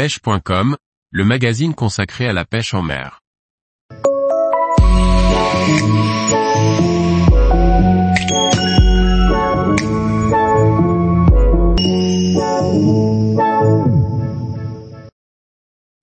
pêche.com, 0.00 0.78
le 1.10 1.24
magazine 1.26 1.74
consacré 1.74 2.26
à 2.26 2.32
la 2.32 2.46
pêche 2.46 2.72
en 2.72 2.80
mer. 2.80 3.20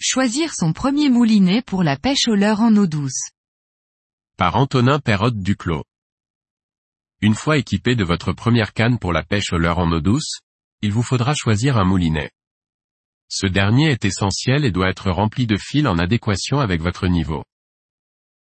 Choisir 0.00 0.52
son 0.52 0.72
premier 0.72 1.08
moulinet 1.08 1.62
pour 1.62 1.84
la 1.84 1.96
pêche 1.96 2.26
au 2.26 2.34
leurre 2.34 2.62
en 2.62 2.74
eau 2.74 2.88
douce. 2.88 3.30
Par 4.36 4.56
Antonin 4.56 4.98
Perrotte 4.98 5.38
Duclos. 5.38 5.84
Une 7.20 7.36
fois 7.36 7.58
équipé 7.58 7.94
de 7.94 8.02
votre 8.02 8.32
première 8.32 8.72
canne 8.72 8.98
pour 8.98 9.12
la 9.12 9.22
pêche 9.22 9.52
au 9.52 9.58
leurre 9.58 9.78
en 9.78 9.92
eau 9.92 10.00
douce, 10.00 10.40
il 10.82 10.90
vous 10.90 11.04
faudra 11.04 11.32
choisir 11.36 11.78
un 11.78 11.84
moulinet. 11.84 12.32
Ce 13.36 13.48
dernier 13.48 13.90
est 13.90 14.04
essentiel 14.04 14.64
et 14.64 14.70
doit 14.70 14.90
être 14.90 15.10
rempli 15.10 15.48
de 15.48 15.56
fils 15.56 15.88
en 15.88 15.98
adéquation 15.98 16.60
avec 16.60 16.80
votre 16.80 17.08
niveau. 17.08 17.42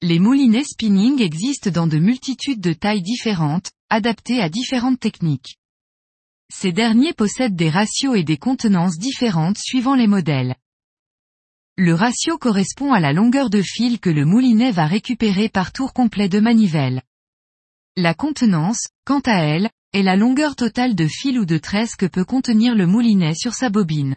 Les 0.00 0.20
moulinets 0.20 0.62
spinning 0.62 1.20
existent 1.20 1.70
dans 1.72 1.88
de 1.88 1.98
multitudes 1.98 2.60
de 2.60 2.72
tailles 2.72 3.02
différentes, 3.02 3.72
adaptés 3.90 4.40
à 4.40 4.48
différentes 4.48 5.00
techniques. 5.00 5.56
Ces 6.54 6.70
derniers 6.70 7.14
possèdent 7.14 7.56
des 7.56 7.68
ratios 7.68 8.16
et 8.16 8.22
des 8.22 8.36
contenances 8.36 8.96
différentes 8.96 9.58
suivant 9.58 9.96
les 9.96 10.06
modèles. 10.06 10.54
Le 11.76 11.92
ratio 11.92 12.38
correspond 12.38 12.92
à 12.92 13.00
la 13.00 13.12
longueur 13.12 13.50
de 13.50 13.62
fil 13.62 13.98
que 13.98 14.08
le 14.08 14.24
moulinet 14.24 14.70
va 14.70 14.86
récupérer 14.86 15.48
par 15.48 15.72
tour 15.72 15.94
complet 15.94 16.28
de 16.28 16.38
manivelle. 16.38 17.02
La 17.96 18.14
contenance, 18.14 18.86
quant 19.04 19.22
à 19.26 19.38
elle, 19.38 19.68
est 19.92 20.04
la 20.04 20.14
longueur 20.14 20.54
totale 20.54 20.94
de 20.94 21.08
fil 21.08 21.40
ou 21.40 21.44
de 21.44 21.58
tresse 21.58 21.96
que 21.96 22.06
peut 22.06 22.24
contenir 22.24 22.76
le 22.76 22.86
moulinet 22.86 23.34
sur 23.34 23.52
sa 23.52 23.68
bobine. 23.68 24.14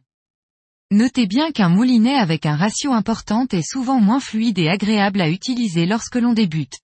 Notez 0.91 1.27
bien 1.27 1.52
qu'un 1.52 1.70
moulinet 1.70 2.16
avec 2.16 2.48
un 2.48 2.55
ratio 2.55 2.93
important 2.93 3.45
est 3.52 3.61
souvent 3.61 3.99
moins 3.99 4.20
fluide 4.20 4.57
et 4.57 4.70
agréable 4.70 5.21
à 5.21 5.29
utiliser 5.29 5.85
lorsque 5.85 6.15
l'on 6.15 6.34
débute. 6.34 6.79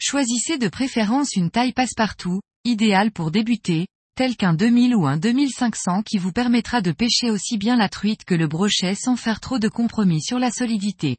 Choisissez 0.00 0.58
de 0.58 0.68
préférence 0.68 1.36
une 1.36 1.52
taille 1.52 1.72
passe-partout, 1.72 2.40
idéale 2.64 3.12
pour 3.12 3.30
débuter, 3.30 3.86
telle 4.16 4.36
qu'un 4.36 4.54
2000 4.54 4.96
ou 4.96 5.06
un 5.06 5.18
2500 5.18 6.02
qui 6.02 6.18
vous 6.18 6.32
permettra 6.32 6.80
de 6.80 6.90
pêcher 6.90 7.30
aussi 7.30 7.58
bien 7.58 7.76
la 7.76 7.88
truite 7.88 8.24
que 8.24 8.34
le 8.34 8.48
brochet 8.48 8.96
sans 8.96 9.14
faire 9.14 9.38
trop 9.38 9.60
de 9.60 9.68
compromis 9.68 10.20
sur 10.20 10.40
la 10.40 10.50
solidité. 10.50 11.16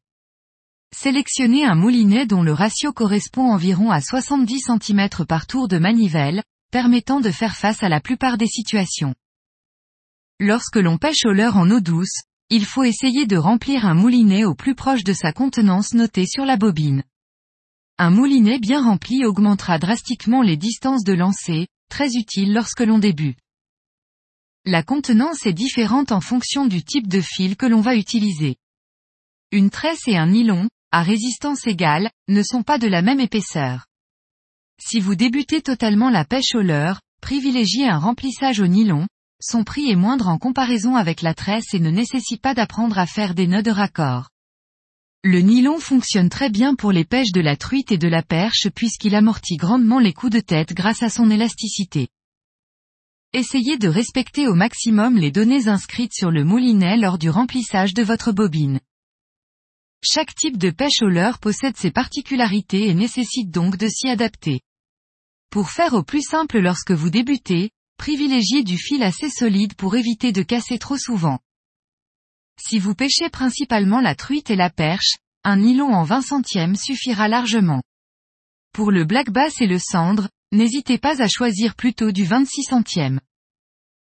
Sélectionnez 0.93 1.63
un 1.63 1.75
moulinet 1.75 2.25
dont 2.25 2.43
le 2.43 2.51
ratio 2.51 2.91
correspond 2.91 3.49
environ 3.49 3.91
à 3.91 4.01
70 4.01 4.59
cm 4.59 5.07
par 5.25 5.47
tour 5.47 5.69
de 5.69 5.77
manivelle, 5.77 6.43
permettant 6.69 7.21
de 7.21 7.31
faire 7.31 7.55
face 7.55 7.81
à 7.81 7.87
la 7.87 8.01
plupart 8.01 8.37
des 8.37 8.47
situations. 8.47 9.15
Lorsque 10.43 10.77
l'on 10.77 10.97
pêche 10.97 11.23
au 11.25 11.33
leurre 11.33 11.57
en 11.57 11.69
eau 11.69 11.81
douce, 11.81 12.23
il 12.49 12.65
faut 12.65 12.81
essayer 12.81 13.27
de 13.27 13.37
remplir 13.37 13.85
un 13.85 13.93
moulinet 13.93 14.43
au 14.43 14.55
plus 14.55 14.73
proche 14.73 15.03
de 15.03 15.13
sa 15.13 15.33
contenance 15.33 15.93
notée 15.93 16.25
sur 16.25 16.45
la 16.45 16.57
bobine. 16.57 17.03
Un 17.99 18.09
moulinet 18.09 18.57
bien 18.57 18.83
rempli 18.83 19.23
augmentera 19.23 19.77
drastiquement 19.77 20.41
les 20.41 20.57
distances 20.57 21.03
de 21.03 21.13
lancer, 21.13 21.67
très 21.89 22.15
utile 22.15 22.55
lorsque 22.55 22.79
l'on 22.79 22.97
débute. 22.97 23.37
La 24.65 24.81
contenance 24.81 25.45
est 25.45 25.53
différente 25.53 26.11
en 26.11 26.21
fonction 26.21 26.65
du 26.65 26.83
type 26.83 27.07
de 27.07 27.21
fil 27.21 27.55
que 27.55 27.67
l'on 27.67 27.81
va 27.81 27.95
utiliser. 27.95 28.55
Une 29.51 29.69
tresse 29.69 30.07
et 30.07 30.17
un 30.17 30.31
nylon, 30.31 30.69
à 30.91 31.03
résistance 31.03 31.67
égale, 31.67 32.09
ne 32.29 32.41
sont 32.41 32.63
pas 32.63 32.79
de 32.79 32.87
la 32.87 33.03
même 33.03 33.19
épaisseur. 33.19 33.85
Si 34.81 35.01
vous 35.01 35.13
débutez 35.13 35.61
totalement 35.61 36.09
la 36.09 36.25
pêche 36.25 36.55
au 36.55 36.63
leurre, 36.63 36.99
privilégiez 37.21 37.87
un 37.87 37.99
remplissage 37.99 38.59
au 38.59 38.65
nylon, 38.65 39.05
son 39.41 39.63
prix 39.63 39.89
est 39.89 39.95
moindre 39.95 40.27
en 40.27 40.37
comparaison 40.37 40.95
avec 40.95 41.21
la 41.21 41.33
tresse 41.33 41.73
et 41.73 41.79
ne 41.79 41.89
nécessite 41.89 42.41
pas 42.41 42.53
d'apprendre 42.53 42.97
à 42.97 43.05
faire 43.05 43.33
des 43.33 43.47
nœuds 43.47 43.63
de 43.63 43.71
raccord. 43.71 44.29
Le 45.23 45.39
nylon 45.39 45.79
fonctionne 45.79 46.29
très 46.29 46.49
bien 46.49 46.75
pour 46.75 46.91
les 46.91 47.05
pêches 47.05 47.31
de 47.31 47.41
la 47.41 47.55
truite 47.55 47.91
et 47.91 47.97
de 47.97 48.07
la 48.07 48.23
perche 48.23 48.69
puisqu'il 48.73 49.15
amortit 49.15 49.57
grandement 49.57 49.99
les 49.99 50.13
coups 50.13 50.33
de 50.33 50.39
tête 50.39 50.73
grâce 50.73 51.03
à 51.03 51.09
son 51.09 51.29
élasticité. 51.29 52.07
Essayez 53.33 53.77
de 53.77 53.87
respecter 53.87 54.47
au 54.47 54.55
maximum 54.55 55.17
les 55.17 55.31
données 55.31 55.67
inscrites 55.67 56.13
sur 56.13 56.31
le 56.31 56.43
moulinet 56.43 56.97
lors 56.97 57.17
du 57.17 57.29
remplissage 57.29 57.93
de 57.93 58.03
votre 58.03 58.31
bobine. 58.31 58.79
Chaque 60.03 60.33
type 60.33 60.57
de 60.57 60.71
pêche 60.71 61.01
au 61.01 61.07
leurre 61.07 61.39
possède 61.39 61.77
ses 61.77 61.91
particularités 61.91 62.87
et 62.87 62.93
nécessite 62.93 63.51
donc 63.51 63.77
de 63.77 63.87
s'y 63.87 64.09
adapter. 64.09 64.61
Pour 65.51 65.69
faire 65.69 65.93
au 65.93 66.01
plus 66.01 66.23
simple 66.23 66.59
lorsque 66.59 66.91
vous 66.91 67.09
débutez, 67.11 67.71
privilégiez 68.01 68.63
du 68.63 68.79
fil 68.79 69.03
assez 69.03 69.29
solide 69.29 69.75
pour 69.75 69.95
éviter 69.95 70.31
de 70.31 70.41
casser 70.41 70.79
trop 70.79 70.97
souvent. 70.97 71.37
Si 72.59 72.79
vous 72.79 72.95
pêchez 72.95 73.29
principalement 73.29 74.01
la 74.01 74.15
truite 74.15 74.49
et 74.49 74.55
la 74.55 74.71
perche, 74.71 75.17
un 75.43 75.57
nylon 75.57 75.93
en 75.93 76.03
20 76.03 76.23
centièmes 76.23 76.75
suffira 76.75 77.27
largement. 77.27 77.83
Pour 78.73 78.89
le 78.89 79.05
black 79.05 79.29
bass 79.29 79.61
et 79.61 79.67
le 79.67 79.77
cendre, 79.77 80.29
n'hésitez 80.51 80.97
pas 80.97 81.21
à 81.21 81.27
choisir 81.27 81.75
plutôt 81.75 82.11
du 82.11 82.23
26 82.23 82.63
centièmes. 82.63 83.19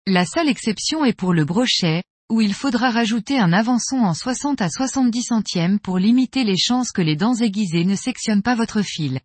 La 0.06 0.28
seule 0.28 0.48
exception 0.48 1.04
est 1.04 1.18
pour 1.18 1.34
le 1.34 1.44
brochet, 1.44 2.04
où 2.30 2.40
il 2.40 2.54
faudra 2.54 2.92
rajouter 2.92 3.40
un 3.40 3.52
avançon 3.52 3.98
en 3.98 4.14
60 4.14 4.62
à 4.62 4.70
70 4.70 5.24
centièmes 5.24 5.80
pour 5.80 5.98
limiter 5.98 6.44
les 6.44 6.58
chances 6.58 6.92
que 6.92 7.02
les 7.02 7.16
dents 7.16 7.34
aiguisées 7.34 7.84
ne 7.84 7.96
sectionnent 7.96 8.44
pas 8.44 8.54
votre 8.54 8.84
fil. 8.84 9.22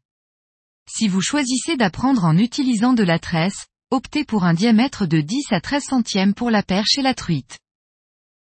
Si 0.89 1.09
vous 1.09 1.21
choisissez 1.21 1.77
d'apprendre 1.77 2.25
en 2.25 2.39
utilisant 2.39 2.94
de 2.94 3.03
la 3.03 3.19
tresse, 3.19 3.66
optez 3.92 4.25
pour 4.25 4.44
un 4.44 4.54
diamètre 4.54 5.06
de 5.06 5.20
10 5.20 5.53
à 5.53 5.60
13 5.60 5.84
centièmes 5.84 6.34
pour 6.34 6.50
la 6.50 6.62
perche 6.62 6.97
et 6.97 7.03
la 7.03 7.14
truite. 7.14 7.58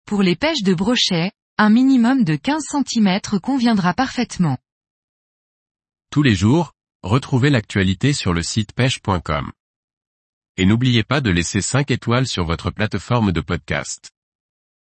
Pour 0.06 0.22
les 0.22 0.36
pêches 0.36 0.62
de 0.64 0.76
brochet, 0.76 1.32
un 1.58 1.70
minimum 1.70 2.24
de 2.24 2.36
15 2.36 2.64
cm 2.70 3.20
conviendra 3.42 3.96
parfaitement. 3.96 4.58
Tous 6.12 6.22
les 6.22 6.36
jours, 6.36 6.74
retrouvez 7.02 7.50
l'actualité 7.50 8.14
sur 8.14 8.34
le 8.34 8.44
site 8.44 8.74
pêche.com. 8.74 9.52
Et 10.58 10.66
n'oubliez 10.66 11.04
pas 11.04 11.20
de 11.20 11.32
laisser 11.32 11.62
5 11.62 11.90
étoiles 11.90 12.28
sur 12.28 12.46
votre 12.46 12.70
plateforme 12.70 13.32
de 13.32 13.42
podcast. 13.42 14.12